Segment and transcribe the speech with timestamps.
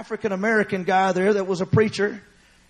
[0.00, 2.22] African American guy there that was a preacher,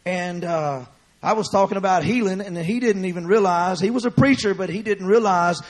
[0.04, 0.84] and uh,
[1.22, 4.68] I was talking about healing, and he didn't even realize he was a preacher, but
[4.68, 5.62] he didn't realize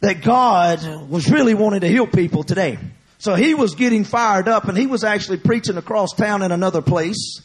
[0.00, 2.78] that God was really wanting to heal people today.
[3.18, 6.80] So he was getting fired up, and he was actually preaching across town in another
[6.80, 7.42] place.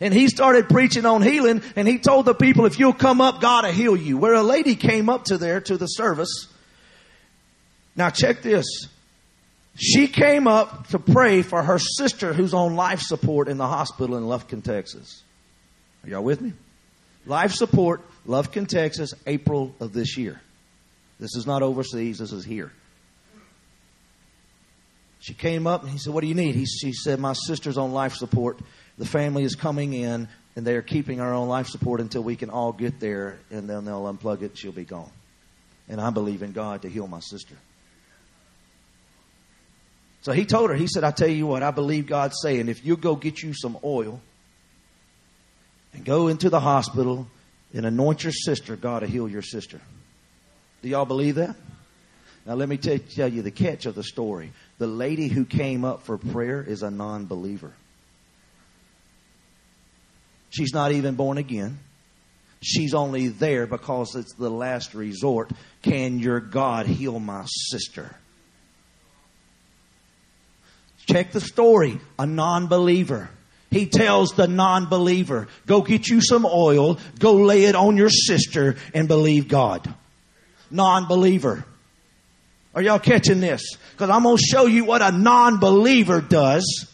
[0.00, 3.42] And he started preaching on healing, and he told the people, if you'll come up,
[3.42, 4.16] God will heal you.
[4.16, 6.46] Where a lady came up to there to the service.
[7.96, 8.64] Now check this.
[9.78, 14.16] She came up to pray for her sister who's on life support in the hospital
[14.16, 15.22] in Lufkin, Texas.
[16.02, 16.52] Are y'all with me?
[17.26, 20.40] Life support, Lufkin, Texas, April of this year.
[21.20, 22.72] This is not overseas, this is here.
[25.20, 26.56] She came up and he said, What do you need?
[26.56, 28.58] He, she said, My sister's on life support.
[28.98, 32.34] The family is coming in and they are keeping her on life support until we
[32.34, 34.58] can all get there and then they'll unplug it.
[34.58, 35.10] She'll be gone.
[35.88, 37.54] And I believe in God to heal my sister.
[40.22, 42.84] So he told her, He said, I tell you what, I believe God's saying, if
[42.84, 44.20] you go get you some oil
[45.92, 47.26] and go into the hospital
[47.72, 49.80] and anoint your sister, God will heal your sister.
[50.82, 51.56] Do y'all believe that?
[52.46, 54.52] Now, let me tell you the catch of the story.
[54.78, 57.72] The lady who came up for prayer is a non believer.
[60.50, 61.78] She's not even born again.
[62.62, 65.50] She's only there because it's the last resort.
[65.82, 68.16] Can your God heal my sister?
[71.10, 72.00] Check the story.
[72.18, 73.30] A non believer.
[73.70, 78.08] He tells the non believer, go get you some oil, go lay it on your
[78.08, 79.92] sister, and believe God.
[80.70, 81.64] Non believer.
[82.74, 83.76] Are y'all catching this?
[83.92, 86.86] Because I'm going to show you what a non believer does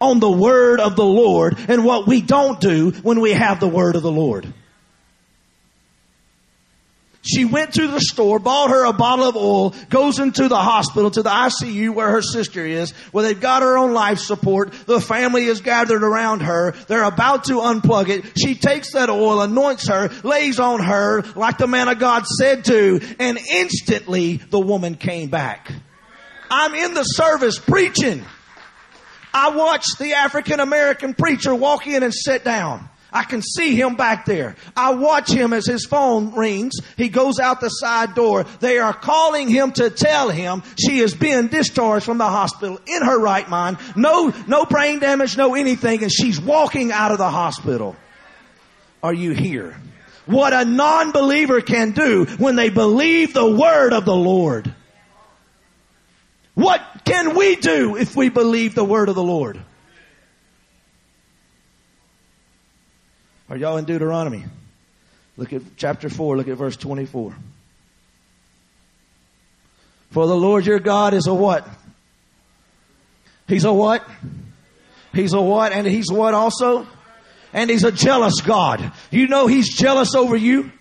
[0.00, 3.68] on the word of the Lord and what we don't do when we have the
[3.68, 4.52] word of the Lord.
[7.34, 11.10] She went to the store, bought her a bottle of oil, goes into the hospital
[11.10, 14.72] to the ICU where her sister is, where they've got her on life support.
[14.86, 16.72] The family is gathered around her.
[16.88, 18.38] They're about to unplug it.
[18.38, 22.64] She takes that oil, anoints her, lays on her like the man of God said
[22.66, 25.72] to, and instantly the woman came back.
[26.50, 28.24] I'm in the service preaching.
[29.32, 32.90] I watched the African American preacher walk in and sit down.
[33.12, 34.56] I can see him back there.
[34.74, 36.74] I watch him as his phone rings.
[36.96, 38.44] He goes out the side door.
[38.60, 43.02] They are calling him to tell him she is being discharged from the hospital in
[43.02, 43.78] her right mind.
[43.96, 47.96] No, no brain damage, no anything, and she's walking out of the hospital.
[49.02, 49.76] Are you here?
[50.26, 54.72] What a non-believer can do when they believe the word of the Lord.
[56.54, 59.60] What can we do if we believe the word of the Lord?
[63.52, 64.46] Are y'all in Deuteronomy?
[65.36, 67.34] Look at chapter 4, look at verse 24.
[70.10, 71.68] For the Lord your God is a what?
[73.46, 74.08] He's a what?
[75.12, 75.72] He's a what?
[75.72, 76.86] And he's what also?
[77.52, 78.90] And he's a jealous God.
[79.10, 80.72] You know he's jealous over you?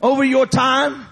[0.00, 1.04] Over your time?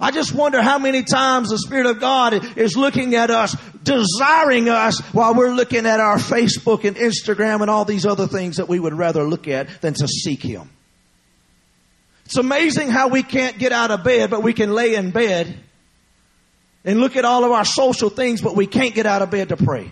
[0.00, 4.68] I just wonder how many times the Spirit of God is looking at us, desiring
[4.68, 8.68] us while we're looking at our Facebook and Instagram and all these other things that
[8.68, 10.70] we would rather look at than to seek Him.
[12.26, 15.58] It's amazing how we can't get out of bed, but we can lay in bed
[16.84, 19.48] and look at all of our social things, but we can't get out of bed
[19.48, 19.90] to pray.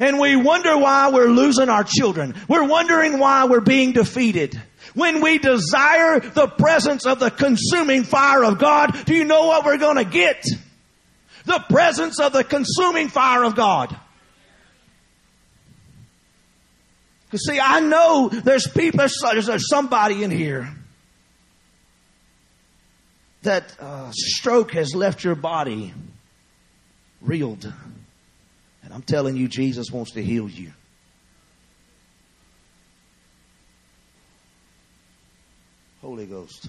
[0.00, 2.34] And we wonder why we're losing our children.
[2.48, 4.60] We're wondering why we're being defeated.
[4.94, 9.64] When we desire the presence of the consuming fire of God, do you know what
[9.64, 10.44] we're going to get?
[11.46, 13.98] The presence of the consuming fire of God.
[17.32, 20.72] You see, I know there's people, there's somebody in here
[23.42, 25.92] that uh, stroke has left your body
[27.20, 27.72] reeled.
[28.82, 30.72] And I'm telling you, Jesus wants to heal you.
[36.04, 36.68] Holy Ghost.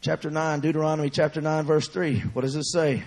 [0.00, 2.18] Chapter 9, Deuteronomy chapter 9, verse 3.
[2.32, 3.04] What does it say?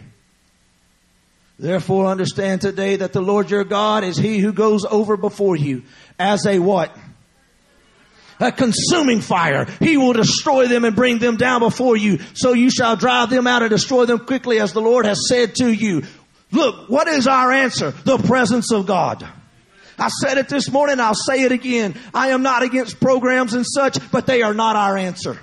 [1.60, 5.84] Therefore understand today that the Lord your God is he who goes over before you
[6.18, 6.98] as a what?
[8.40, 9.66] A consuming fire.
[9.82, 12.20] He will destroy them and bring them down before you.
[12.34, 15.56] So you shall drive them out and destroy them quickly as the Lord has said
[15.56, 16.04] to you.
[16.54, 17.92] Look, what is our answer?
[17.92, 19.28] The presence of God.
[19.98, 21.96] I said it this morning, I'll say it again.
[22.14, 25.40] I am not against programs and such, but they are not our answer.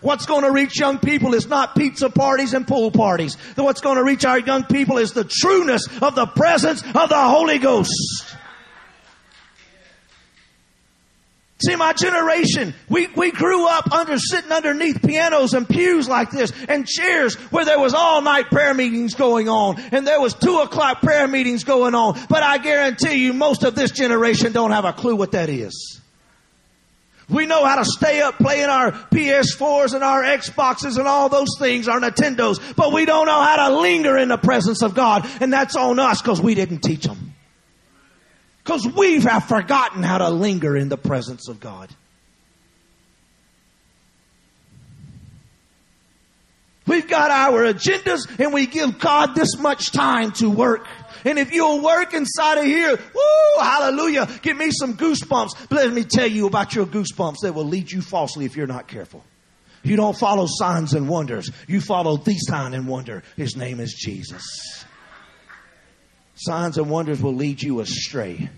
[0.00, 3.36] What's going to reach young people is not pizza parties and pool parties.
[3.56, 7.18] What's going to reach our young people is the trueness of the presence of the
[7.18, 8.36] Holy Ghost.
[11.62, 16.52] See, my generation, we, we grew up under sitting underneath pianos and pews like this
[16.68, 20.58] and chairs where there was all night prayer meetings going on and there was two
[20.58, 22.18] o'clock prayer meetings going on.
[22.30, 26.00] But I guarantee you most of this generation don't have a clue what that is.
[27.28, 31.58] We know how to stay up playing our PS4s and our Xboxes and all those
[31.58, 35.28] things, our Nintendos, but we don't know how to linger in the presence of God.
[35.40, 37.29] And that's on us because we didn't teach them.
[38.70, 41.90] Because we have forgotten how to linger in the presence of God.
[46.86, 50.86] We've got our agendas and we give God this much time to work.
[51.24, 55.66] And if you'll work inside of here, woo, hallelujah, give me some goosebumps.
[55.68, 58.68] But let me tell you about your goosebumps that will lead you falsely if you're
[58.68, 59.24] not careful.
[59.82, 61.50] You don't follow signs and wonders.
[61.66, 63.24] You follow the sign and wonder.
[63.36, 64.44] His name is Jesus.
[66.36, 68.48] Signs and wonders will lead you astray.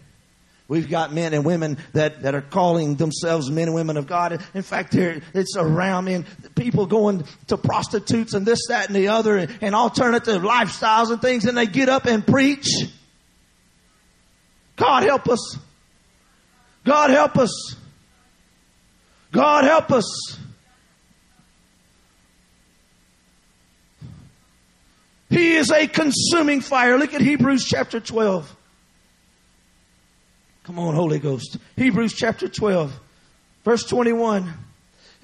[0.72, 4.42] We've got men and women that, that are calling themselves men and women of God.
[4.54, 6.24] In fact, it's around men,
[6.54, 11.20] people going to prostitutes and this, that, and the other, and, and alternative lifestyles and
[11.20, 12.66] things, and they get up and preach.
[14.76, 15.58] God help us.
[16.84, 17.76] God help us.
[19.30, 20.38] God help us.
[25.28, 26.96] He is a consuming fire.
[26.96, 28.56] Look at Hebrews chapter 12.
[30.64, 31.56] Come on, Holy Ghost.
[31.76, 32.92] Hebrews chapter 12,
[33.64, 34.52] verse 21.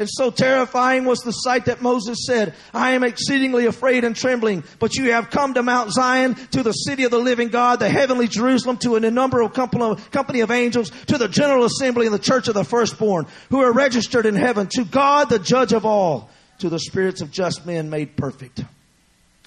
[0.01, 4.63] And so terrifying was the sight that Moses said, I am exceedingly afraid and trembling,
[4.79, 7.89] but you have come to Mount Zion, to the city of the living God, the
[7.89, 12.47] heavenly Jerusalem, to an innumerable company of angels, to the general assembly and the church
[12.47, 16.69] of the firstborn, who are registered in heaven, to God, the judge of all, to
[16.69, 18.63] the spirits of just men made perfect.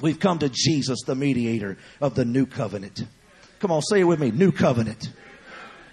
[0.01, 3.05] We've come to Jesus, the mediator of the new covenant.
[3.59, 5.09] Come on, say it with me, new covenant.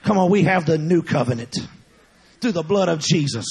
[0.08, 1.54] Come on, we have the new covenant
[2.40, 3.44] through the blood of Jesus.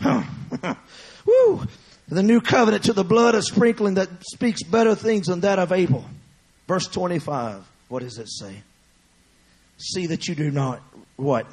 [0.02, 1.66] Woo!
[2.08, 5.70] The new covenant to the blood of sprinkling that speaks better things than that of
[5.70, 6.02] Abel.
[6.66, 7.62] Verse 25.
[7.90, 8.62] What does it say?
[9.76, 10.80] See that you do not,
[11.16, 11.46] what?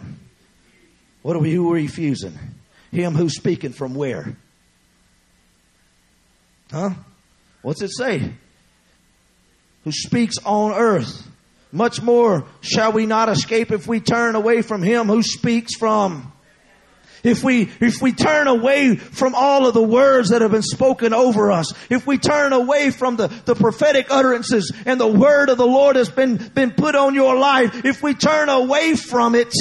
[1.22, 2.40] What are we, refusing?
[2.94, 4.38] Him who's speaking from where?
[6.72, 6.92] Huh?
[7.62, 8.32] What's it say?
[9.84, 11.28] Who speaks on earth.
[11.76, 16.32] Much more shall we not escape if we turn away from him who speaks from.
[17.22, 21.14] If we, if we turn away from all of the words that have been spoken
[21.14, 25.58] over us, if we turn away from the, the prophetic utterances and the word of
[25.58, 29.54] the Lord has been, been put on your life, if we turn away from it,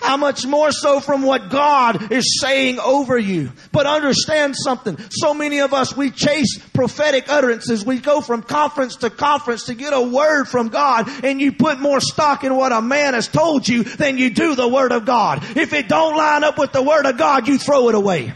[0.00, 3.52] how much more so from what God is saying over you?
[3.72, 4.98] But understand something.
[5.10, 7.84] So many of us, we chase prophetic utterances.
[7.84, 11.80] We go from conference to conference to get a word from God and you put
[11.80, 15.04] more stock in what a man has told you than you do the word of
[15.04, 15.44] God.
[15.56, 18.34] If it don't line up with the word of God, you throw it away.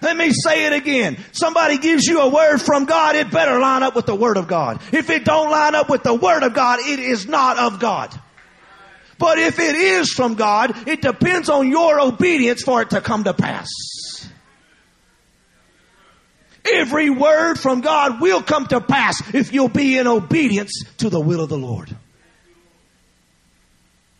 [0.00, 1.16] Let me say it again.
[1.32, 4.46] Somebody gives you a word from God, it better line up with the word of
[4.46, 4.80] God.
[4.92, 8.14] If it don't line up with the word of God, it is not of God.
[9.18, 13.24] But if it is from God, it depends on your obedience for it to come
[13.24, 13.68] to pass.
[16.72, 21.20] Every word from God will come to pass if you'll be in obedience to the
[21.20, 21.94] will of the Lord.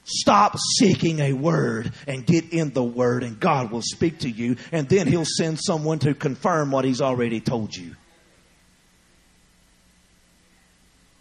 [0.05, 4.57] Stop seeking a word and get in the word and God will speak to you
[4.71, 7.97] and then he'll send someone to confirm what he's already told you.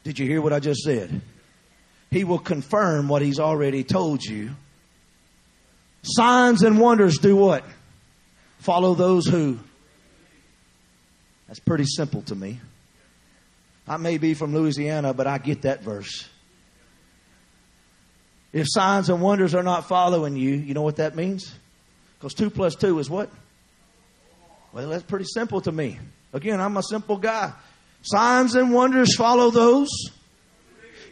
[0.04, 1.22] Did you hear what I just said?
[2.14, 4.52] He will confirm what He's already told you.
[6.04, 7.66] Signs and wonders do what?
[8.60, 9.58] Follow those who.
[11.48, 12.60] That's pretty simple to me.
[13.88, 16.30] I may be from Louisiana, but I get that verse.
[18.54, 21.52] If signs and wonders are not following you, you know what that means?
[22.20, 23.32] Because 2 plus 2 is what?
[24.72, 25.98] Well, that's pretty simple to me.
[26.32, 27.54] Again, I'm a simple guy.
[28.04, 29.90] Signs and wonders follow those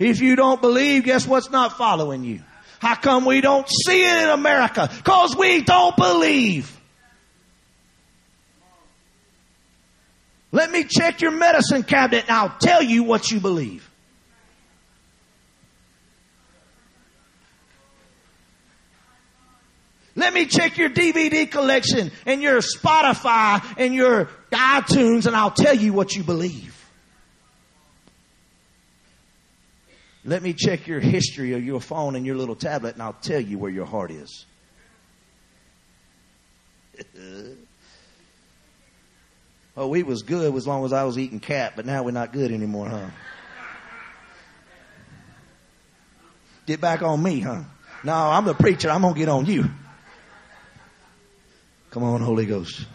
[0.02, 2.42] if you don't believe, guess what's not following you?
[2.80, 4.90] How come we don't see it in America?
[5.04, 6.76] Cause we don't believe.
[10.52, 13.88] Let me check your medicine cabinet and I'll tell you what you believe.
[20.16, 25.76] Let me check your DVD collection and your Spotify and your iTunes and I'll tell
[25.76, 26.71] you what you believe.
[30.24, 33.40] Let me check your history of your phone and your little tablet, and I'll tell
[33.40, 34.46] you where your heart is.
[39.76, 42.34] oh, we was good as long as I was eating cat, but now we're not
[42.34, 43.10] good anymore, huh?
[46.68, 47.64] Get back on me, huh?
[48.04, 48.90] No, I'm the preacher.
[48.90, 49.66] I'm going to get on you.
[51.90, 52.86] Come on, Holy Ghost.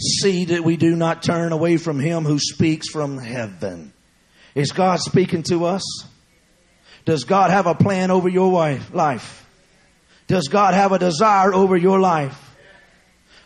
[0.00, 3.92] See that we do not turn away from Him who speaks from heaven.
[4.58, 5.84] Is God speaking to us?
[7.04, 9.46] Does God have a plan over your wife, life?
[10.26, 12.36] Does God have a desire over your life?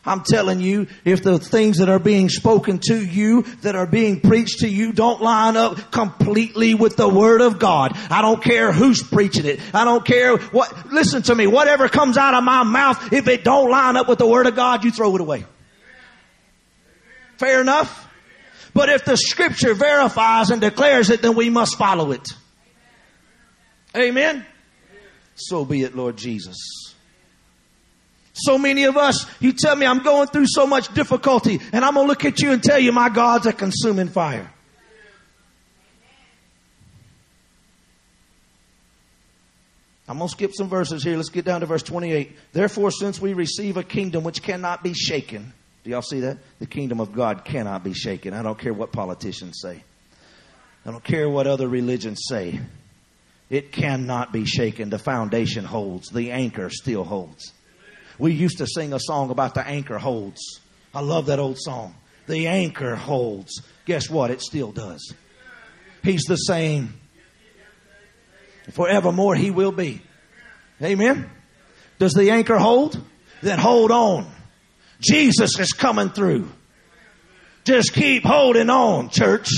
[0.07, 4.21] I'm telling you, if the things that are being spoken to you, that are being
[4.21, 8.73] preached to you, don't line up completely with the Word of God, I don't care
[8.73, 9.61] who's preaching it.
[9.75, 13.45] I don't care what, listen to me, whatever comes out of my mouth, if it
[13.45, 15.45] don't line up with the Word of God, you throw it away.
[17.37, 18.09] Fair enough?
[18.75, 22.26] But if the Scripture verifies and declares it, then we must follow it.
[23.97, 24.47] Amen?
[25.35, 26.57] So be it, Lord Jesus.
[28.33, 31.95] So many of us, you tell me I'm going through so much difficulty, and I'm
[31.95, 34.50] going to look at you and tell you my God's a consuming fire.
[40.09, 41.17] I'm going to skip some verses here.
[41.17, 42.37] Let's get down to verse 28.
[42.52, 45.52] Therefore, since we receive a kingdom which cannot be shaken,
[45.85, 46.39] do y'all see that?
[46.61, 48.35] The kingdom of God cannot be shaken.
[48.35, 49.83] I don't care what politicians say.
[50.87, 52.61] I don't care what other religions say.
[53.51, 54.91] It cannot be shaken.
[54.91, 56.09] The foundation holds.
[56.09, 57.53] The anchor still holds.
[58.19, 60.61] We used to sing a song about the anchor holds.
[60.95, 61.95] I love that old song.
[62.29, 63.62] The anchor holds.
[63.85, 64.31] Guess what?
[64.31, 65.15] It still does.
[66.05, 66.95] He's the same.
[68.71, 70.03] Forevermore he will be.
[70.81, 71.29] Amen.
[71.99, 73.01] Does the anchor hold?
[73.43, 74.31] Then hold on.
[75.03, 76.49] Jesus is coming through.
[77.65, 79.51] Just keep holding on, church.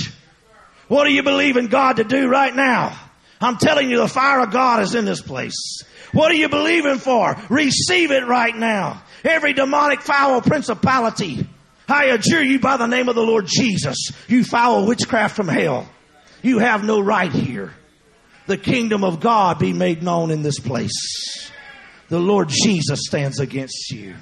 [0.88, 2.98] What do you believe in God to do right now?
[3.40, 5.82] I'm telling you, the fire of God is in this place.
[6.12, 7.36] What are you believing for?
[7.48, 9.02] Receive it right now.
[9.24, 11.46] Every demonic foul principality,
[11.88, 15.88] I adjure you by the name of the Lord Jesus, you foul witchcraft from hell.
[16.42, 17.72] You have no right here.
[18.46, 21.50] The kingdom of God be made known in this place.
[22.08, 24.14] The Lord Jesus stands against you.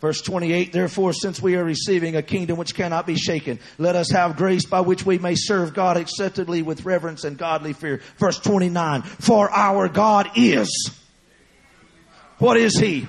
[0.00, 4.10] Verse 28, therefore, since we are receiving a kingdom which cannot be shaken, let us
[4.10, 8.00] have grace by which we may serve God acceptably with reverence and godly fear.
[8.16, 10.90] Verse 29, for our God is.
[12.38, 13.06] What is He?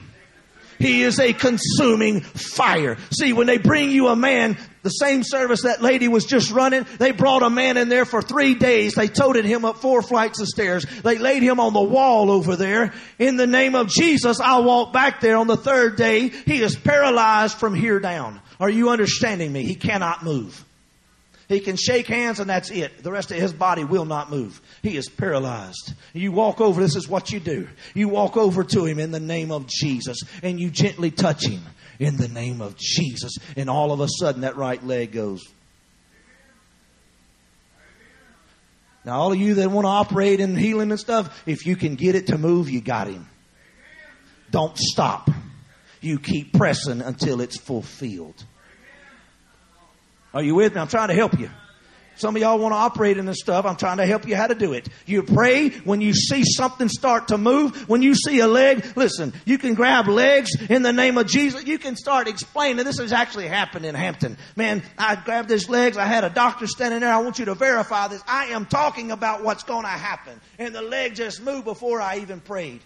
[0.79, 2.97] He is a consuming fire.
[3.11, 6.85] See, when they bring you a man, the same service that lady was just running,
[6.97, 8.95] they brought a man in there for three days.
[8.95, 10.85] They toted him up four flights of stairs.
[11.03, 12.93] They laid him on the wall over there.
[13.19, 16.29] In the name of Jesus, I'll walk back there on the third day.
[16.29, 18.41] He is paralyzed from here down.
[18.59, 19.63] Are you understanding me?
[19.63, 20.65] He cannot move.
[21.47, 23.03] He can shake hands and that's it.
[23.03, 24.61] The rest of his body will not move.
[24.81, 25.93] He is paralyzed.
[26.13, 27.67] You walk over, this is what you do.
[27.93, 31.61] You walk over to him in the name of Jesus and you gently touch him
[32.01, 33.37] in the name of Jesus.
[33.55, 35.47] And all of a sudden that right leg goes.
[39.05, 41.95] Now, all of you that want to operate in healing and stuff, if you can
[41.95, 43.27] get it to move, you got him.
[44.49, 45.29] Don't stop.
[46.01, 48.43] You keep pressing until it's fulfilled.
[50.33, 50.81] Are you with me?
[50.81, 51.49] I'm trying to help you.
[52.15, 53.65] Some of y'all want to operate in this stuff.
[53.65, 54.87] I'm trying to help you how to do it.
[55.05, 57.89] You pray when you see something start to move.
[57.89, 61.65] When you see a leg, listen, you can grab legs in the name of Jesus.
[61.65, 62.85] You can start explaining.
[62.85, 64.37] This has actually happened in Hampton.
[64.55, 65.97] Man, I grabbed his legs.
[65.97, 67.11] I had a doctor standing there.
[67.11, 68.21] I want you to verify this.
[68.27, 70.39] I am talking about what's going to happen.
[70.59, 72.81] And the leg just moved before I even prayed.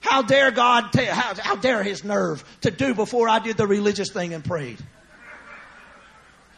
[0.00, 4.10] How dare God, how, how dare his nerve to do before I did the religious
[4.10, 4.78] thing and prayed?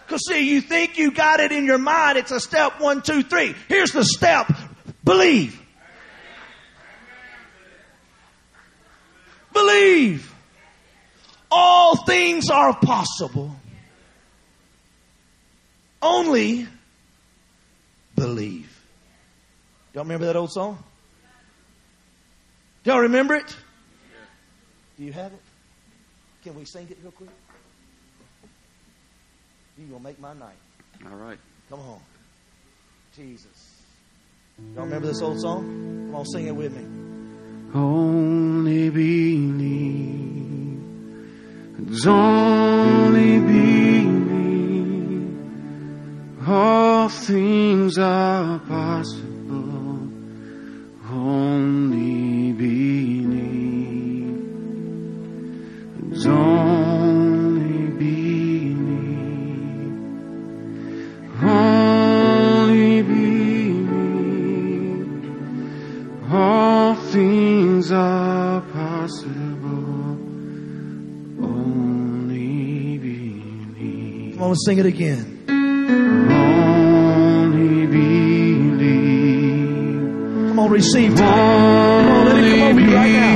[0.06, 2.18] Because see, you think you got it in your mind.
[2.18, 3.54] It's a step one, two, three.
[3.68, 4.50] Here's the step.
[5.02, 5.60] Believe.
[9.52, 10.34] Believe.
[11.50, 13.54] All things are possible.
[16.02, 16.66] Only
[18.14, 18.70] believe.
[19.94, 20.82] Y'all remember that old song?
[22.84, 23.56] Y'all remember it?
[24.98, 25.40] Do you have it?
[26.42, 27.30] Can we sing it real quick?
[29.84, 30.56] You gonna make my night.
[31.04, 31.38] All right.
[31.68, 32.00] Come on.
[33.14, 33.82] Jesus.
[34.74, 35.62] Y'all remember this old song?
[36.06, 36.84] Come on, sing it with me.
[37.74, 40.80] Only believe.
[41.90, 44.18] It's only believe.
[46.48, 49.33] All things are possible.
[74.64, 75.44] Sing it again.
[76.26, 76.36] Only
[77.86, 78.88] believe.
[80.58, 81.14] on, receive.
[81.16, 83.33] Come on, let it come over you right now.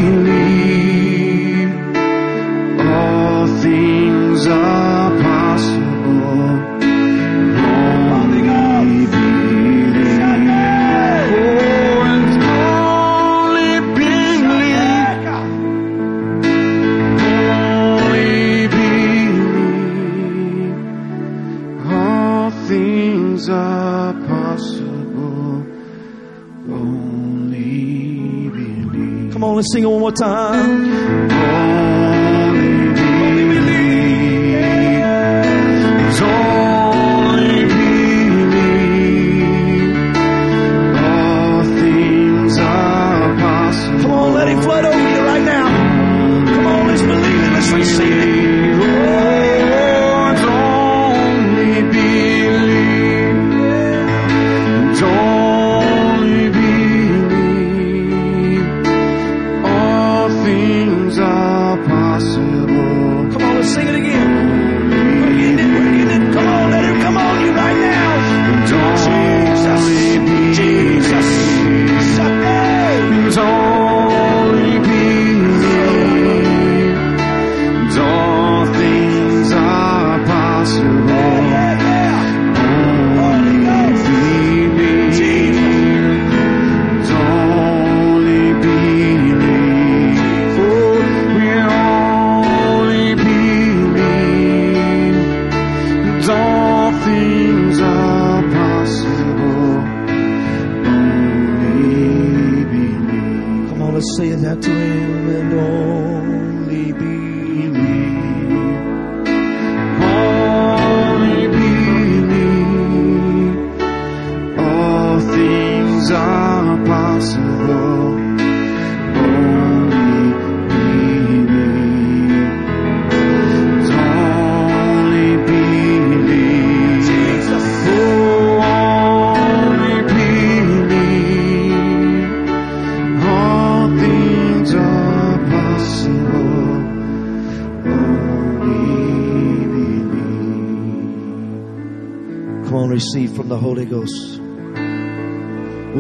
[29.73, 30.88] Sing it one more time.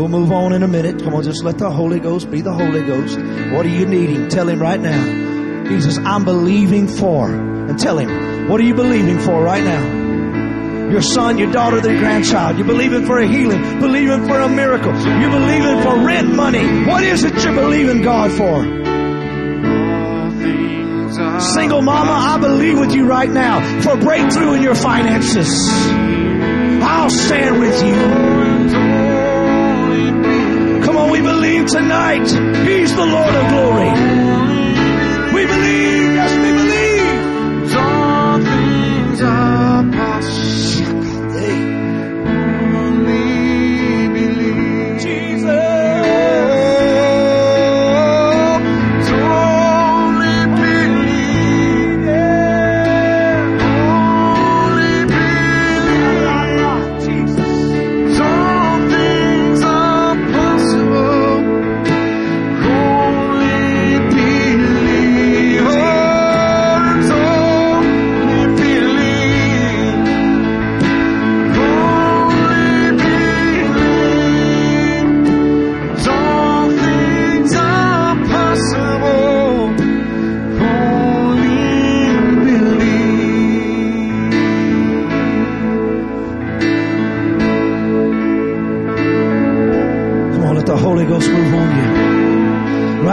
[0.08, 1.02] We'll move on in a minute.
[1.02, 3.18] Come on, just let the Holy Ghost be the Holy Ghost.
[3.18, 4.28] What are you needing?
[4.28, 5.68] Tell him right now.
[5.68, 7.30] Jesus, I'm believing for.
[7.30, 10.88] And tell him, what are you believing for right now?
[10.90, 12.56] Your son, your daughter, their grandchild.
[12.56, 14.94] You're believing for a healing, believing for a miracle.
[14.98, 16.86] You're believing for rent money.
[16.86, 18.64] What is it you're believing God for?
[21.52, 25.50] Single mama, I believe with you right now for breakthrough in your finances.
[26.80, 28.47] I'll stand with you.
[31.68, 32.26] Tonight.
[32.66, 33.90] He's the Lord of glory.
[35.34, 36.47] We believe, yes,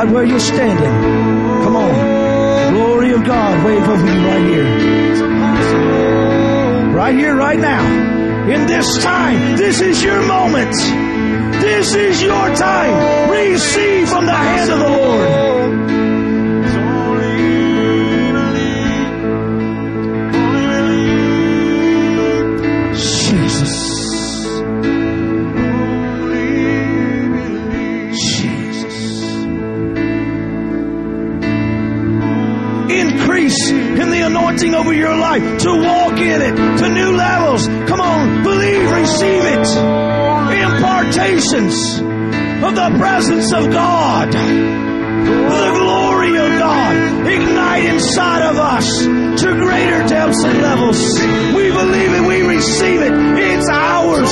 [0.05, 1.63] Right where you're standing.
[1.63, 2.73] Come on.
[2.75, 4.65] Glory of God, wave over you right here.
[6.93, 8.47] Right here, right now.
[8.47, 10.75] In this time, this is your moment.
[11.59, 13.31] This is your time.
[13.31, 15.44] Receive from the hand of the Lord.
[35.39, 37.67] Life to walk in it to new levels.
[37.67, 39.67] Come on, believe, receive it.
[40.63, 41.99] Impartations
[42.63, 44.31] of the presence of God.
[44.31, 48.87] The glory of God ignite inside of us
[49.41, 51.19] to greater depths and levels.
[51.55, 53.13] We believe it, we receive it.
[53.13, 54.31] It's ours.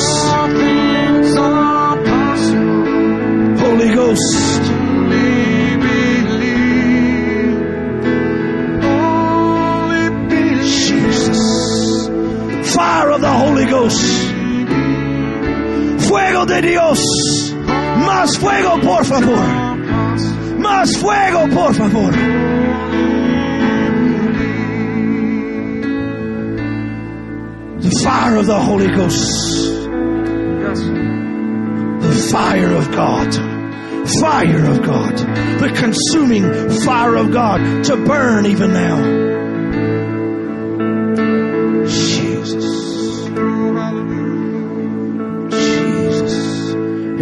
[3.59, 4.72] Holy
[13.11, 14.33] Holy Ghost.
[16.07, 16.99] Fuego de Dios.
[18.05, 19.45] Más fuego, por favor.
[20.57, 22.11] Más fuego, por favor.
[27.81, 29.73] The fire of the Holy Ghost.
[32.01, 33.33] The fire of God.
[34.19, 35.17] Fire of God.
[35.59, 39.32] The consuming fire of God to burn even now.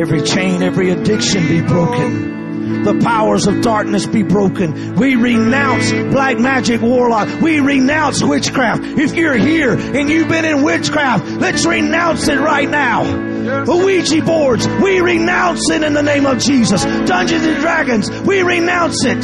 [0.01, 2.83] Every chain, every addiction be broken.
[2.83, 4.95] The powers of darkness be broken.
[4.95, 7.39] We renounce black magic warlock.
[7.39, 8.81] We renounce witchcraft.
[8.83, 13.65] If you're here and you've been in witchcraft, let's renounce it right now.
[13.65, 16.83] Ouija boards, we renounce it in the name of Jesus.
[16.83, 19.23] Dungeons and Dragons, we renounce it.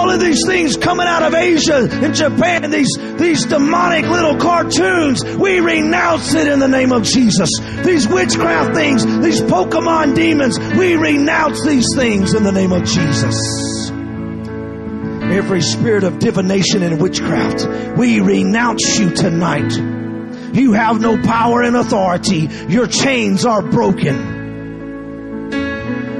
[0.00, 5.22] All of these things coming out of Asia and Japan, these, these demonic little cartoons,
[5.36, 7.50] we renounce it in the name of Jesus.
[7.84, 13.90] These witchcraft things, these Pokemon demons, we renounce these things in the name of Jesus.
[15.20, 19.70] Every spirit of divination and witchcraft, we renounce you tonight.
[20.54, 22.48] You have no power and authority.
[22.70, 25.50] Your chains are broken.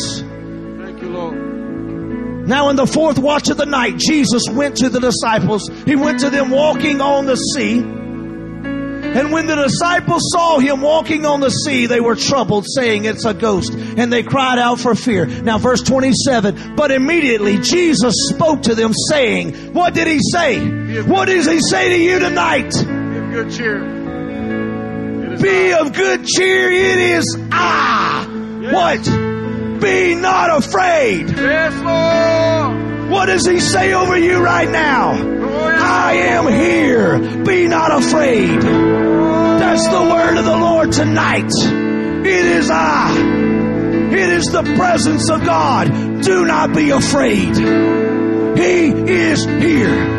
[2.48, 2.64] Thank you, Lord.
[2.64, 5.68] Now, in the fourth watch of the night, Jesus went to the disciples.
[5.84, 7.78] He went to them walking on the sea.
[7.78, 13.24] And when the disciples saw him walking on the sea, they were troubled, saying, It's
[13.24, 13.72] a ghost.
[13.72, 15.26] And they cried out for fear.
[15.26, 21.02] Now, verse 27 But immediately Jesus spoke to them, saying, What did he say?
[21.02, 22.70] What does he say to you tonight?
[22.70, 23.80] Be of good cheer.
[25.38, 28.26] Be of good cheer, it is I.
[28.60, 28.74] Yes.
[28.74, 29.27] What?
[29.80, 31.28] Be not afraid.
[31.28, 33.10] Yes, Lord.
[33.10, 35.12] What does he say over you right now?
[35.12, 37.44] I am here.
[37.44, 38.60] Be not afraid.
[38.60, 41.50] That's the word of the Lord tonight.
[42.26, 43.14] It is I.
[43.16, 46.22] It is the presence of God.
[46.22, 47.56] Do not be afraid.
[47.56, 50.16] He is here.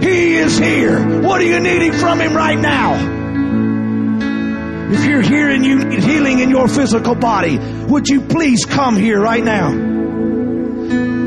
[0.00, 1.20] He is here.
[1.22, 3.17] What are you needing from Him right now?
[4.90, 8.96] If you're here and you need healing in your physical body, would you please come
[8.96, 9.70] here right now?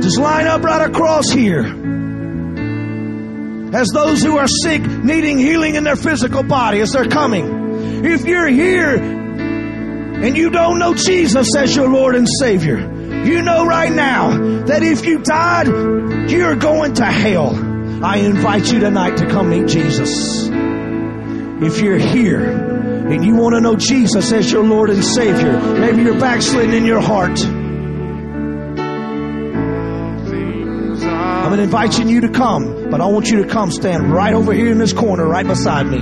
[0.02, 1.66] Just line up right across here.
[3.74, 8.04] As those who are sick needing healing in their physical body as they're coming.
[8.04, 12.80] If you're here and you don't know Jesus as your Lord and Savior,
[13.26, 15.68] you know right now that if you died,
[16.32, 17.54] you're going to hell.
[18.04, 20.48] I invite you tonight to come meet Jesus.
[21.64, 22.71] If you're here
[23.24, 27.02] you want to know Jesus as your Lord and Savior, maybe you're backsliding in your
[27.02, 27.40] heart.
[31.52, 34.72] I'm inviting you to come, but I want you to come stand right over here
[34.72, 36.00] in this corner, right beside me.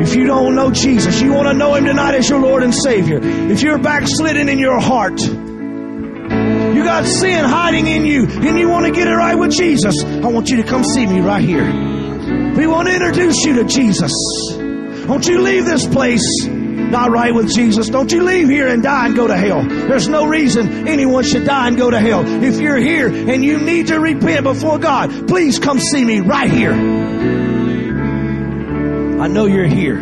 [0.00, 2.72] If you don't know Jesus, you want to know Him tonight as your Lord and
[2.72, 3.18] Savior.
[3.20, 8.86] If you're backslidden in your heart, you got sin hiding in you, and you want
[8.86, 11.64] to get it right with Jesus, I want you to come see me right here.
[12.54, 14.12] We want to introduce you to Jesus.
[15.08, 17.88] Don't you leave this place not right with Jesus.
[17.88, 19.62] Don't you leave here and die and go to hell.
[19.64, 22.22] There's no reason anyone should die and go to hell.
[22.44, 26.50] If you're here and you need to repent before God, please come see me right
[26.50, 26.72] here.
[29.20, 29.98] I know you're here.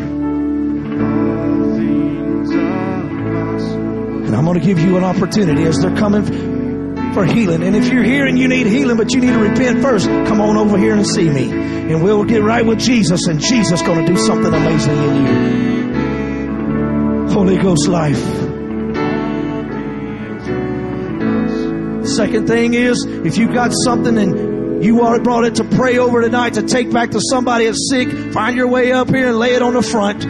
[4.27, 6.25] And I'm going to give you an opportunity as they're coming
[7.17, 7.63] for healing.
[7.63, 10.39] And if you're here and you need healing, but you need to repent first, come
[10.39, 11.51] on over here and see me.
[11.51, 15.33] And we'll get right with Jesus, and Jesus going to do something amazing in you.
[17.33, 18.23] Holy Ghost life.
[22.07, 26.21] Second thing is, if you've got something and you are brought it to pray over
[26.21, 29.55] tonight to take back to somebody that's sick, find your way up here and lay
[29.55, 30.23] it on the front.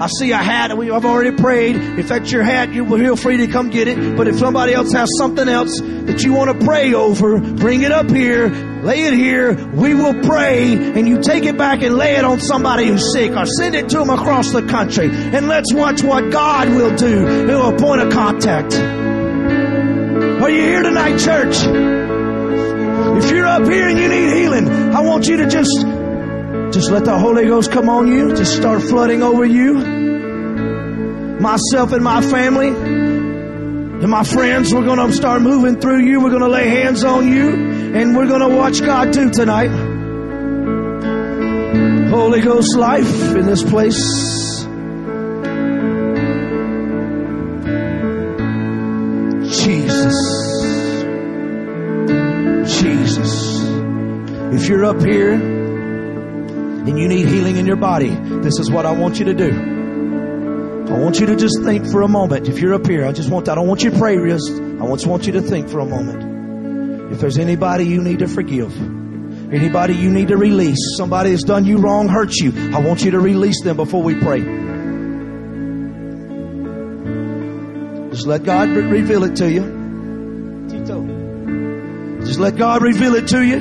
[0.00, 0.72] I see a hat.
[0.72, 1.76] I've already prayed.
[1.76, 4.16] If that's your hat, you feel free to come get it.
[4.16, 7.92] But if somebody else has something else that you want to pray over, bring it
[7.92, 9.54] up here, lay it here.
[9.54, 13.36] We will pray, and you take it back and lay it on somebody who's sick,
[13.36, 15.08] or send it to them across the country.
[15.12, 17.46] And let's watch what God will do.
[17.46, 18.74] He'll appoint a contact.
[18.74, 21.56] Are you here tonight, church?
[23.16, 25.70] If you're up here and you need healing, I want you to just
[26.74, 28.34] Just let the Holy Ghost come on you.
[28.34, 29.74] Just start flooding over you.
[31.38, 36.20] Myself and my family and my friends, we're going to start moving through you.
[36.20, 37.50] We're going to lay hands on you
[37.94, 39.68] and we're going to watch God do tonight.
[42.10, 44.64] Holy Ghost life in this place.
[49.62, 50.16] Jesus.
[52.80, 53.62] Jesus.
[54.54, 55.53] If you're up here
[56.86, 59.50] and you need healing in your body, this is what I want you to do.
[60.92, 62.46] I want you to just think for a moment.
[62.46, 64.86] If you're up here, I just want I don't want you to pray just I
[64.86, 67.12] just want you to think for a moment.
[67.12, 68.76] If there's anybody you need to forgive,
[69.52, 73.12] anybody you need to release, somebody that's done you wrong, hurt you, I want you
[73.12, 74.40] to release them before we pray.
[78.10, 80.68] Just let God re- reveal it to you.
[80.68, 82.24] Tito.
[82.26, 83.58] Just let God reveal it to you.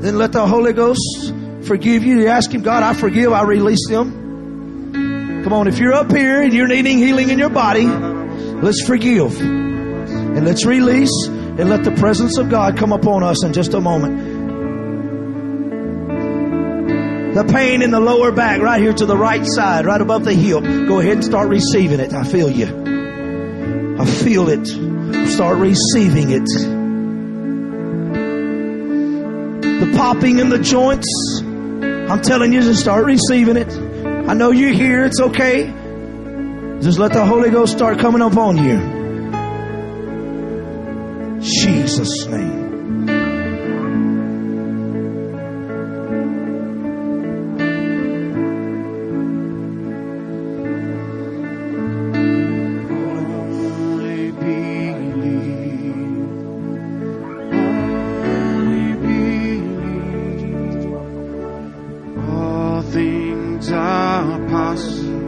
[0.00, 1.32] Then let the Holy Ghost
[1.66, 2.20] forgive you.
[2.20, 5.42] You ask Him, God, I forgive, I release them.
[5.44, 9.40] Come on, if you're up here and you're needing healing in your body, let's forgive.
[9.40, 13.80] And let's release and let the presence of God come upon us in just a
[13.80, 14.34] moment.
[17.34, 20.32] The pain in the lower back, right here to the right side, right above the
[20.32, 20.62] hip.
[20.62, 22.12] Go ahead and start receiving it.
[22.12, 22.66] I feel you.
[24.00, 24.66] I feel it.
[25.28, 26.46] Start receiving it.
[29.80, 31.42] The popping in the joints.
[32.08, 33.68] I'm telling you to start receiving it.
[34.28, 35.04] I know you're here.
[35.04, 35.66] It's okay.
[36.80, 38.96] Just let the Holy Ghost start coming up on you.
[41.40, 42.65] Jesus' name.
[64.76, 65.25] Are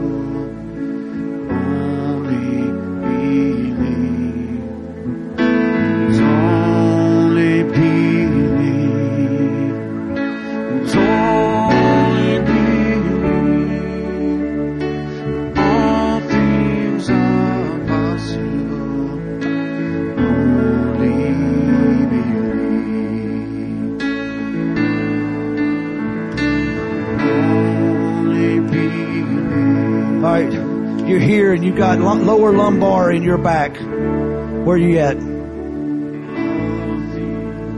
[32.68, 33.78] lumbar in your back.
[33.80, 35.16] Where you at?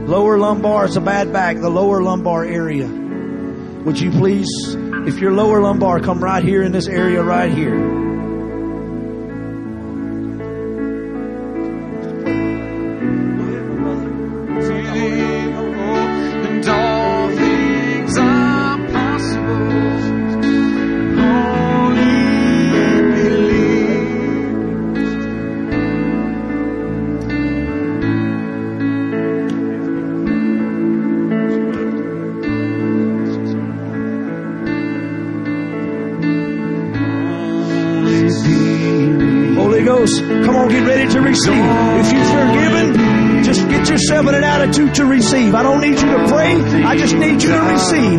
[0.05, 0.83] Lower lumbar.
[0.83, 1.55] is a bad back.
[1.55, 2.87] The lower lumbar area.
[3.85, 4.49] Would you please,
[5.07, 8.00] if your lower lumbar, come right here in this area right here.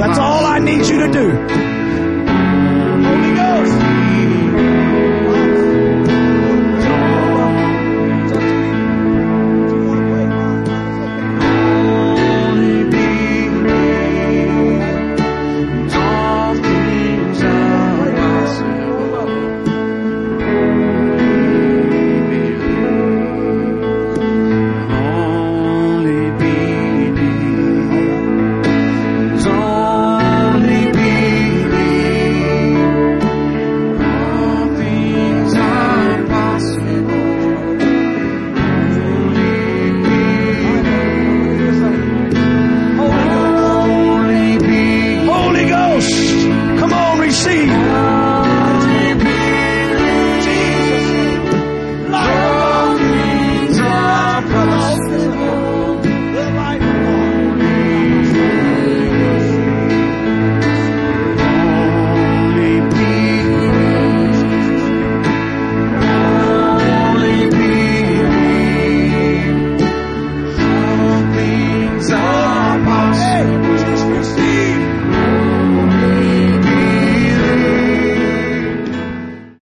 [0.03, 0.32] That's all